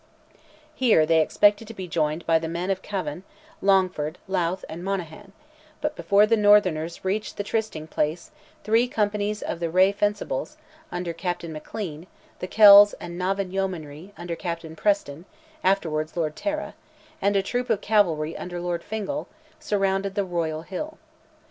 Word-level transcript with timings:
Here 0.73 1.05
they 1.05 1.21
expected 1.21 1.67
to 1.67 1.75
be 1.75 1.87
joined 1.87 2.25
by 2.25 2.39
the 2.39 2.47
men 2.47 2.71
of 2.71 2.81
Cavan, 2.81 3.21
Longford, 3.61 4.17
Louth 4.27 4.65
and 4.67 4.83
Monaghan; 4.83 5.31
but 5.79 5.95
before 5.95 6.25
the 6.25 6.35
northerners 6.35 7.05
reached 7.05 7.37
the 7.37 7.43
trysting 7.43 7.85
place, 7.85 8.31
three 8.63 8.87
companies 8.87 9.43
of 9.43 9.59
the 9.59 9.69
Reay 9.69 9.91
Fencibles, 9.93 10.57
under 10.91 11.13
Captain 11.13 11.53
McClean, 11.53 12.07
the 12.39 12.47
Kells 12.47 12.93
and 12.93 13.15
Navan 13.15 13.51
Yeomanry, 13.51 14.11
under 14.17 14.35
Captain 14.35 14.75
Preston, 14.75 15.25
(afterwards 15.63 16.17
Lord 16.17 16.35
Tara,) 16.35 16.73
and 17.21 17.35
a 17.35 17.43
troop 17.43 17.69
of 17.69 17.79
cavalry 17.81 18.35
under 18.35 18.59
Lord 18.59 18.83
Fingal, 18.83 19.27
surrounded 19.59 20.15
the 20.15 20.25
royal 20.25 20.63
hill. 20.63 20.97